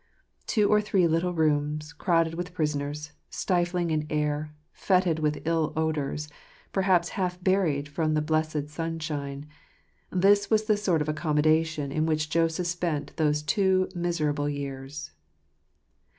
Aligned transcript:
Two 0.47 0.67
or 0.67 0.81
three 0.81 1.05
little 1.07 1.31
rooms, 1.35 1.93
crowded 1.93 2.33
with 2.33 2.55
prisoners, 2.55 3.11
stifling 3.29 3.91
in 3.91 4.07
air, 4.09 4.51
foetid 4.73 5.19
with 5.19 5.43
ill 5.45 5.73
odours, 5.75 6.27
perhaps 6.71 7.09
half 7.09 7.39
buried 7.43 7.87
from 7.87 8.15
the 8.15 8.21
blessed 8.23 8.67
sunshine— 8.67 9.45
this 10.25 10.49
was 10.49 10.63
the 10.63 10.75
sort 10.75 11.03
of 11.03 11.07
accommodation 11.07 11.91
in 11.91 12.07
which 12.07 12.31
Joseph 12.31 12.65
spent 12.65 13.15
those 13.17 13.43
two 13.43 13.89
miserable 13.93 14.49
years. 14.49 15.11